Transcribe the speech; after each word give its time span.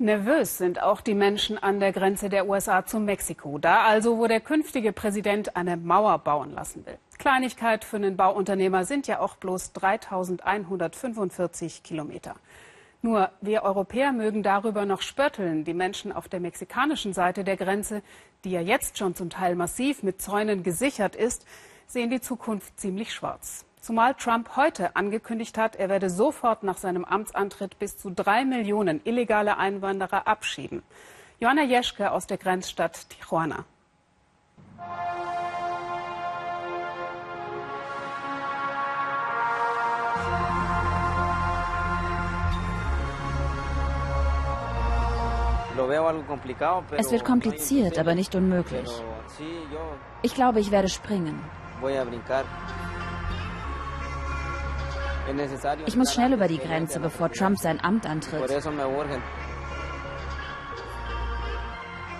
Nervös 0.00 0.58
sind 0.58 0.80
auch 0.80 1.00
die 1.00 1.14
Menschen 1.14 1.58
an 1.58 1.80
der 1.80 1.90
Grenze 1.90 2.28
der 2.28 2.48
USA 2.48 2.86
zu 2.86 3.00
Mexiko. 3.00 3.58
Da 3.58 3.82
also, 3.82 4.18
wo 4.18 4.28
der 4.28 4.38
künftige 4.38 4.92
Präsident 4.92 5.56
eine 5.56 5.76
Mauer 5.76 6.20
bauen 6.20 6.52
lassen 6.52 6.86
will. 6.86 6.98
Kleinigkeit 7.18 7.84
für 7.84 7.96
einen 7.96 8.16
Bauunternehmer 8.16 8.84
sind 8.84 9.08
ja 9.08 9.18
auch 9.18 9.34
bloß 9.34 9.72
3145 9.72 11.82
Kilometer. 11.82 12.36
Nur 13.02 13.32
wir 13.40 13.64
Europäer 13.64 14.12
mögen 14.12 14.44
darüber 14.44 14.86
noch 14.86 15.02
spötteln. 15.02 15.64
Die 15.64 15.74
Menschen 15.74 16.12
auf 16.12 16.28
der 16.28 16.38
mexikanischen 16.38 17.12
Seite 17.12 17.42
der 17.42 17.56
Grenze, 17.56 18.02
die 18.44 18.52
ja 18.52 18.60
jetzt 18.60 18.98
schon 18.98 19.16
zum 19.16 19.30
Teil 19.30 19.56
massiv 19.56 20.04
mit 20.04 20.22
Zäunen 20.22 20.62
gesichert 20.62 21.16
ist, 21.16 21.44
sehen 21.88 22.10
die 22.10 22.20
Zukunft 22.20 22.78
ziemlich 22.78 23.12
schwarz. 23.12 23.64
Zumal 23.88 24.12
Trump 24.12 24.54
heute 24.54 24.96
angekündigt 24.96 25.56
hat, 25.56 25.74
er 25.74 25.88
werde 25.88 26.10
sofort 26.10 26.62
nach 26.62 26.76
seinem 26.76 27.06
Amtsantritt 27.06 27.78
bis 27.78 27.96
zu 27.96 28.10
drei 28.10 28.44
Millionen 28.44 29.00
illegale 29.04 29.56
Einwanderer 29.56 30.28
abschieben. 30.28 30.82
Johanna 31.40 31.62
Jeschke 31.62 32.12
aus 32.12 32.26
der 32.26 32.36
Grenzstadt 32.36 33.08
Tijuana. 33.08 33.64
Es 46.98 47.10
wird 47.10 47.24
kompliziert, 47.24 47.98
aber 47.98 48.14
nicht 48.14 48.34
unmöglich. 48.34 48.90
Ich 50.20 50.34
glaube, 50.34 50.60
ich 50.60 50.70
werde 50.70 50.90
springen. 50.90 51.42
Ich 55.86 55.96
muss 55.96 56.14
schnell 56.14 56.32
über 56.32 56.48
die 56.48 56.58
Grenze, 56.58 57.00
bevor 57.00 57.30
Trump 57.30 57.58
sein 57.58 57.82
Amt 57.82 58.06
antritt. 58.06 58.48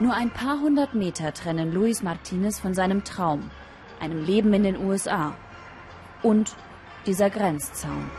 Nur 0.00 0.14
ein 0.14 0.30
paar 0.30 0.60
hundert 0.60 0.94
Meter 0.94 1.32
trennen 1.34 1.72
Luis 1.72 2.02
Martinez 2.02 2.58
von 2.58 2.74
seinem 2.74 3.04
Traum, 3.04 3.50
einem 4.00 4.24
Leben 4.24 4.52
in 4.54 4.62
den 4.62 4.76
USA 4.82 5.34
und 6.22 6.56
dieser 7.06 7.28
Grenzzaun. 7.28 8.10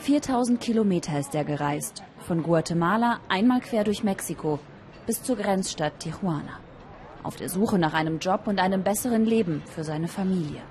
4000 0.00 0.60
Kilometer 0.60 1.18
ist 1.18 1.34
er 1.34 1.44
gereist, 1.44 2.02
von 2.20 2.42
Guatemala 2.42 3.20
einmal 3.28 3.60
quer 3.60 3.84
durch 3.84 4.02
Mexiko 4.02 4.58
bis 5.06 5.22
zur 5.22 5.36
Grenzstadt 5.36 6.00
Tijuana 6.00 6.60
auf 7.22 7.36
der 7.36 7.48
Suche 7.48 7.78
nach 7.78 7.94
einem 7.94 8.18
Job 8.18 8.46
und 8.46 8.58
einem 8.58 8.82
besseren 8.82 9.24
Leben 9.24 9.62
für 9.66 9.84
seine 9.84 10.08
Familie. 10.08 10.62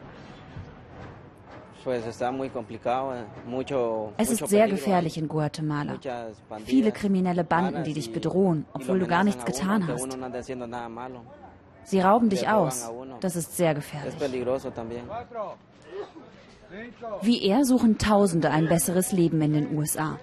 Es 4.17 4.29
ist 4.29 4.47
sehr 4.47 4.67
gefährlich 4.67 5.17
in 5.17 5.27
Guatemala. 5.27 5.95
Viele 6.65 6.91
kriminelle 6.91 7.43
Banden, 7.43 7.83
die 7.83 7.93
dich 7.93 8.11
bedrohen, 8.11 8.65
obwohl 8.73 8.99
du 8.99 9.07
gar 9.07 9.23
nichts 9.23 9.45
getan 9.45 9.87
hast. 9.87 10.17
Sie 11.83 12.01
rauben 12.01 12.29
dich 12.29 12.49
aus. 12.49 12.91
Das 13.21 13.37
ist 13.37 13.55
sehr 13.55 13.73
gefährlich. 13.73 14.13
Wie 17.21 17.47
er 17.47 17.63
suchen 17.63 17.97
Tausende 17.97 18.51
ein 18.51 18.67
besseres 18.67 19.13
Leben 19.13 19.41
in 19.41 19.53
den 19.53 19.77
USA. 19.77 20.19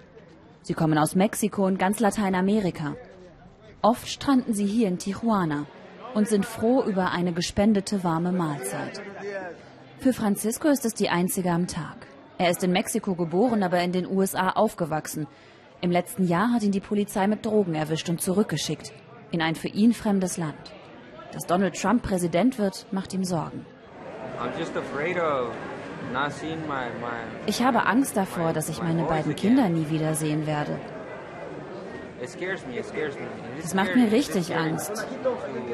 Sie 0.60 0.74
kommen 0.74 0.98
aus 0.98 1.14
Mexiko 1.14 1.66
und 1.66 1.78
ganz 1.78 2.00
Lateinamerika. 2.00 2.96
Oft 3.80 4.08
stranden 4.08 4.52
sie 4.54 4.66
hier 4.66 4.88
in 4.88 4.98
Tijuana, 4.98 5.66
und 6.14 6.28
sind 6.28 6.46
froh 6.46 6.82
über 6.82 7.10
eine 7.10 7.32
gespendete 7.32 8.04
warme 8.04 8.32
Mahlzeit. 8.32 9.02
Für 9.98 10.12
Francisco 10.12 10.68
ist 10.68 10.84
es 10.84 10.94
die 10.94 11.08
einzige 11.08 11.50
am 11.50 11.66
Tag. 11.66 12.06
Er 12.38 12.50
ist 12.50 12.62
in 12.64 12.72
Mexiko 12.72 13.14
geboren, 13.14 13.62
aber 13.62 13.80
in 13.80 13.92
den 13.92 14.06
USA 14.06 14.50
aufgewachsen. 14.50 15.26
Im 15.80 15.90
letzten 15.90 16.26
Jahr 16.26 16.52
hat 16.52 16.62
ihn 16.62 16.72
die 16.72 16.80
Polizei 16.80 17.26
mit 17.26 17.44
Drogen 17.44 17.74
erwischt 17.74 18.08
und 18.08 18.20
zurückgeschickt. 18.20 18.92
In 19.30 19.42
ein 19.42 19.54
für 19.54 19.68
ihn 19.68 19.92
fremdes 19.92 20.36
Land. 20.36 20.72
Dass 21.32 21.46
Donald 21.46 21.74
Trump 21.74 22.02
Präsident 22.02 22.58
wird, 22.58 22.86
macht 22.92 23.12
ihm 23.12 23.24
Sorgen. 23.24 23.66
Ich 27.46 27.62
habe 27.62 27.86
Angst 27.86 28.16
davor, 28.16 28.52
dass 28.52 28.68
ich 28.68 28.82
meine 28.82 29.04
beiden 29.04 29.34
Kinder 29.34 29.68
nie 29.68 29.90
wiedersehen 29.90 30.46
werde. 30.46 30.78
Es 33.62 33.74
macht 33.74 33.94
mir 33.94 34.10
richtig 34.10 34.54
Angst, 34.56 35.06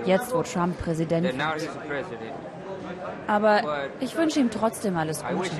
jetzt 0.04 0.34
wo 0.34 0.42
Trump 0.42 0.78
Präsident 0.78 1.26
ist. 1.26 1.38
Aber 3.26 3.88
ich 4.00 4.16
wünsche 4.16 4.40
ihm 4.40 4.50
trotzdem 4.50 4.96
alles 4.96 5.24
Gute. 5.24 5.50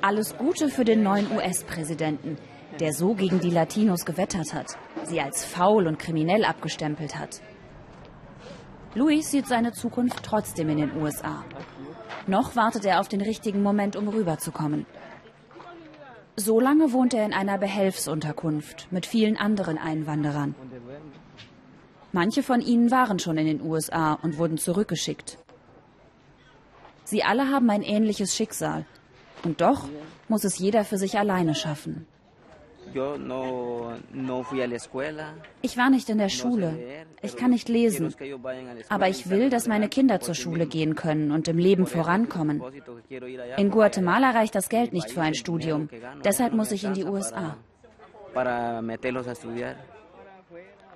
Alles 0.00 0.36
Gute 0.36 0.68
für 0.68 0.84
den 0.84 1.02
neuen 1.02 1.30
US-Präsidenten, 1.32 2.36
der 2.78 2.92
so 2.92 3.14
gegen 3.14 3.40
die 3.40 3.50
Latinos 3.50 4.04
gewettert 4.04 4.54
hat, 4.54 4.76
sie 5.04 5.20
als 5.20 5.44
faul 5.44 5.86
und 5.86 5.98
kriminell 5.98 6.44
abgestempelt 6.44 7.18
hat. 7.18 7.40
Luis 8.94 9.30
sieht 9.30 9.46
seine 9.46 9.72
Zukunft 9.72 10.22
trotzdem 10.22 10.68
in 10.70 10.78
den 10.78 10.96
USA. 10.96 11.44
Noch 12.26 12.56
wartet 12.56 12.84
er 12.86 13.00
auf 13.00 13.08
den 13.08 13.20
richtigen 13.20 13.62
Moment, 13.62 13.94
um 13.94 14.08
rüberzukommen. 14.08 14.86
So 16.36 16.60
lange 16.60 16.92
wohnt 16.92 17.14
er 17.14 17.24
in 17.24 17.32
einer 17.32 17.56
Behelfsunterkunft 17.56 18.88
mit 18.90 19.06
vielen 19.06 19.38
anderen 19.38 19.78
Einwanderern. 19.78 20.54
Manche 22.12 22.42
von 22.42 22.60
ihnen 22.60 22.90
waren 22.90 23.18
schon 23.18 23.38
in 23.38 23.46
den 23.46 23.62
USA 23.62 24.12
und 24.14 24.36
wurden 24.36 24.58
zurückgeschickt. 24.58 25.38
Sie 27.04 27.22
alle 27.22 27.48
haben 27.50 27.70
ein 27.70 27.82
ähnliches 27.82 28.34
Schicksal. 28.36 28.84
Und 29.44 29.60
doch 29.60 29.88
muss 30.28 30.44
es 30.44 30.58
jeder 30.58 30.84
für 30.84 30.98
sich 30.98 31.18
alleine 31.18 31.54
schaffen. 31.54 32.06
Ich 35.62 35.76
war 35.76 35.90
nicht 35.90 36.08
in 36.08 36.18
der 36.18 36.28
Schule. 36.28 36.78
Ich 37.22 37.36
kann 37.36 37.50
nicht 37.50 37.68
lesen. 37.68 38.14
Aber 38.88 39.08
ich 39.08 39.28
will, 39.28 39.50
dass 39.50 39.66
meine 39.66 39.88
Kinder 39.88 40.20
zur 40.20 40.34
Schule 40.34 40.66
gehen 40.66 40.94
können 40.94 41.30
und 41.30 41.48
im 41.48 41.58
Leben 41.58 41.86
vorankommen. 41.86 42.62
In 43.56 43.70
Guatemala 43.70 44.30
reicht 44.30 44.54
das 44.54 44.68
Geld 44.68 44.92
nicht 44.92 45.10
für 45.10 45.22
ein 45.22 45.34
Studium. 45.34 45.88
Deshalb 46.24 46.52
muss 46.52 46.72
ich 46.72 46.84
in 46.84 46.94
die 46.94 47.04
USA. 47.04 47.56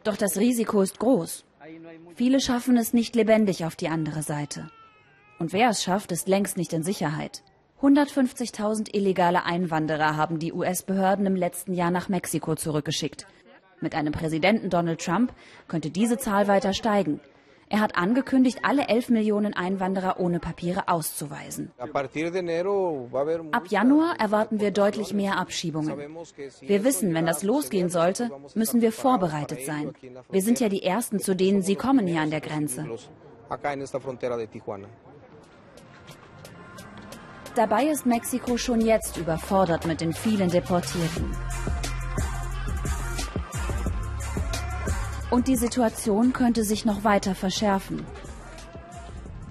Doch 0.05 0.17
das 0.17 0.39
Risiko 0.39 0.83
ist 0.83 0.99
groß. 0.99 1.45
Viele 2.15 2.41
schaffen 2.41 2.77
es 2.77 2.93
nicht 2.93 3.15
lebendig 3.15 3.65
auf 3.65 3.77
die 3.77 3.89
andere 3.89 4.23
Seite. 4.23 4.71
Und 5.39 5.53
wer 5.53 5.71
es 5.71 5.83
schafft, 5.83 6.13
ist 6.13 6.29
längst 6.29 6.57
nicht 6.57 6.73
in 6.73 6.83
Sicherheit. 6.83 7.43
150.000 7.83 8.95
illegale 8.95 9.47
Einwanderer 9.47 10.17
haben 10.17 10.39
die 10.39 10.53
US-Behörden 10.53 11.25
im 11.25 11.35
letzten 11.35 11.73
Jahr 11.73 11.91
nach 11.91 12.11
Mexiko 12.11 12.55
zurückgeschickt. 12.55 13.27
Mit 13.81 13.95
einem 13.95 14.13
Präsidenten 14.13 14.69
Donald 14.69 15.01
Trump 15.03 15.33
könnte 15.67 15.91
diese 15.91 16.19
Zahl 16.19 16.47
weiter 16.47 16.75
steigen. 16.75 17.21
Er 17.71 17.81
hat 17.81 17.97
angekündigt, 17.97 18.59
alle 18.65 18.89
11 18.89 19.11
Millionen 19.11 19.55
Einwanderer 19.55 20.21
ohne 20.21 20.41
Papiere 20.41 20.89
auszuweisen. 20.89 21.71
Ab 21.79 23.69
Januar 23.69 24.17
erwarten 24.19 24.61
wir 24.61 24.73
deutlich 24.73 25.15
mehr 25.15 25.39
Abschiebungen. 25.39 25.97
Wir 26.61 26.85
wissen, 26.85 27.15
wenn 27.15 27.27
das 27.27 27.43
losgehen 27.45 27.89
sollte, 27.89 28.31
müssen 28.55 28.83
wir 28.83 28.93
vorbereitet 28.93 29.65
sein. 29.65 29.95
Wir 30.31 30.43
sind 30.43 30.61
ja 30.61 30.69
die 30.69 30.83
Ersten, 30.83 31.21
zu 31.21 31.35
denen 31.35 31.63
sie 31.63 31.77
kommen 31.77 32.07
hier 32.07 32.21
an 32.21 32.31
der 32.31 32.41
Grenze. 32.41 32.85
Dabei 37.57 37.87
ist 37.87 38.07
Mexiko 38.07 38.57
schon 38.57 38.81
jetzt 38.81 39.17
überfordert 39.17 39.85
mit 39.85 40.01
den 40.01 40.13
vielen 40.13 40.51
Deportierten. 40.51 41.37
Und 45.31 45.49
die 45.49 45.57
Situation 45.57 46.33
könnte 46.33 46.63
sich 46.63 46.85
noch 46.85 47.03
weiter 47.03 47.35
verschärfen. 47.35 48.07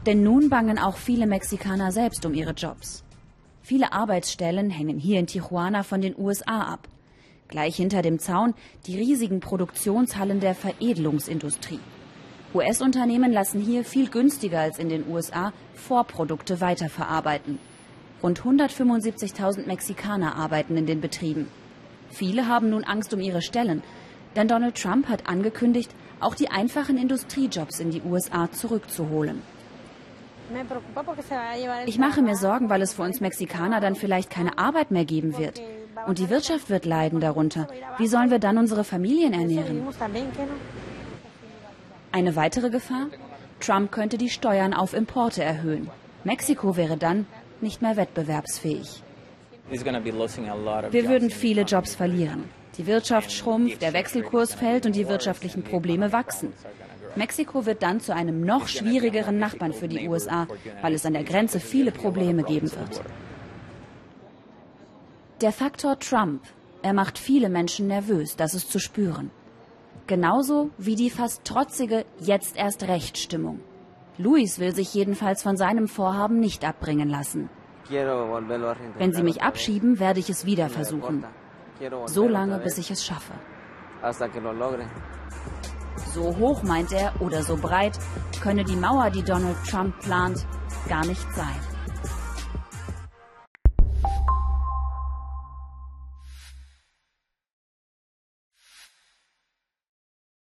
Denn 0.05 0.23
nun 0.23 0.49
bangen 0.49 0.79
auch 0.79 0.95
viele 0.95 1.27
Mexikaner 1.27 1.91
selbst 1.91 2.25
um 2.25 2.33
ihre 2.33 2.53
Jobs. 2.53 3.03
Viele 3.61 3.91
Arbeitsstellen 3.91 4.69
hängen 4.69 4.97
hier 4.97 5.19
in 5.19 5.27
Tijuana 5.27 5.83
von 5.83 6.01
den 6.01 6.17
USA 6.17 6.61
ab. 6.73 6.87
Gleich 7.49 7.75
hinter 7.75 8.01
dem 8.01 8.19
Zaun 8.19 8.53
die 8.87 8.97
riesigen 8.97 9.41
Produktionshallen 9.41 10.39
der 10.39 10.55
Veredelungsindustrie. 10.55 11.79
US-Unternehmen 12.53 13.31
lassen 13.31 13.59
hier 13.59 13.83
viel 13.83 14.09
günstiger 14.09 14.61
als 14.61 14.79
in 14.79 14.89
den 14.89 15.07
USA 15.07 15.51
Vorprodukte 15.75 16.61
weiterverarbeiten. 16.61 17.59
Rund 18.21 18.41
175.000 18.41 19.65
Mexikaner 19.65 20.35
arbeiten 20.35 20.75
in 20.75 20.85
den 20.85 20.99
Betrieben. 20.99 21.47
Viele 22.09 22.47
haben 22.47 22.69
nun 22.69 22.83
Angst 22.83 23.13
um 23.13 23.19
ihre 23.19 23.41
Stellen, 23.41 23.81
denn 24.35 24.47
Donald 24.47 24.75
Trump 24.75 25.07
hat 25.07 25.27
angekündigt, 25.27 25.91
auch 26.19 26.35
die 26.35 26.49
einfachen 26.49 26.97
Industriejobs 26.97 27.79
in 27.79 27.91
die 27.91 28.01
USA 28.01 28.51
zurückzuholen. 28.51 29.41
Ich 31.85 31.99
mache 31.99 32.21
mir 32.21 32.35
Sorgen, 32.35 32.69
weil 32.69 32.81
es 32.81 32.93
für 32.93 33.03
uns 33.03 33.21
Mexikaner 33.21 33.79
dann 33.79 33.95
vielleicht 33.95 34.29
keine 34.29 34.57
Arbeit 34.57 34.91
mehr 34.91 35.05
geben 35.05 35.37
wird. 35.37 35.61
Und 36.07 36.17
die 36.17 36.29
Wirtschaft 36.29 36.69
wird 36.69 36.85
leiden 36.85 37.19
darunter. 37.19 37.67
Wie 37.97 38.07
sollen 38.07 38.31
wir 38.31 38.39
dann 38.39 38.57
unsere 38.57 38.83
Familien 38.83 39.33
ernähren? 39.33 39.83
Eine 42.11 42.35
weitere 42.35 42.69
Gefahr? 42.69 43.07
Trump 43.59 43.91
könnte 43.91 44.17
die 44.17 44.29
Steuern 44.29 44.73
auf 44.73 44.93
Importe 44.93 45.43
erhöhen. 45.43 45.89
Mexiko 46.23 46.75
wäre 46.75 46.97
dann 46.97 47.27
nicht 47.61 47.81
mehr 47.81 47.97
wettbewerbsfähig. 47.97 49.03
Wir 49.69 51.09
würden 51.09 51.29
viele 51.29 51.61
Jobs 51.61 51.95
verlieren. 51.95 52.45
Die 52.77 52.87
Wirtschaft 52.87 53.31
schrumpft, 53.31 53.81
der 53.81 53.93
Wechselkurs 53.93 54.53
fällt 54.53 54.85
und 54.85 54.95
die 54.95 55.07
wirtschaftlichen 55.07 55.63
Probleme 55.63 56.11
wachsen. 56.11 56.53
Mexiko 57.15 57.65
wird 57.65 57.83
dann 57.83 57.99
zu 57.99 58.13
einem 58.15 58.41
noch 58.41 58.67
schwierigeren 58.67 59.37
Nachbarn 59.37 59.73
für 59.73 59.87
die 59.87 60.07
USA, 60.07 60.47
weil 60.81 60.93
es 60.93 61.05
an 61.05 61.13
der 61.13 61.23
Grenze 61.23 61.59
viele 61.59 61.91
Probleme 61.91 62.43
geben 62.43 62.71
wird. 62.71 63.01
Der 65.41 65.51
Faktor 65.51 65.99
Trump, 65.99 66.41
er 66.81 66.93
macht 66.93 67.17
viele 67.17 67.49
Menschen 67.49 67.87
nervös, 67.87 68.35
das 68.35 68.53
ist 68.53 68.71
zu 68.71 68.79
spüren. 68.79 69.31
Genauso 70.07 70.69
wie 70.77 70.95
die 70.95 71.09
fast 71.09 71.43
trotzige 71.45 72.05
Jetzt 72.19 72.57
erst 72.57 72.83
Recht-Stimmung. 72.83 73.59
Luis 74.19 74.59
will 74.59 74.75
sich 74.75 74.93
jedenfalls 74.93 75.41
von 75.41 75.55
seinem 75.55 75.87
Vorhaben 75.87 76.41
nicht 76.41 76.65
abbringen 76.65 77.07
lassen. 77.07 77.49
Wenn 78.97 79.13
sie 79.13 79.23
mich 79.23 79.41
abschieben, 79.41 79.97
werde 79.97 80.19
ich 80.19 80.29
es 80.29 80.45
wieder 80.45 80.67
versuchen. 80.67 81.23
So 82.07 82.27
lange, 82.27 82.59
bis 82.59 82.77
ich 82.77 82.91
es 82.91 83.05
schaffe. 83.05 83.31
So 86.13 86.37
hoch, 86.37 86.63
meint 86.63 86.91
er, 86.91 87.13
oder 87.21 87.43
so 87.43 87.55
breit, 87.55 87.97
könne 88.41 88.65
die 88.65 88.75
Mauer, 88.75 89.09
die 89.09 89.23
Donald 89.23 89.55
Trump 89.65 89.97
plant, 89.99 90.45
gar 90.89 91.05
nicht 91.05 91.33
sein. 91.33 91.68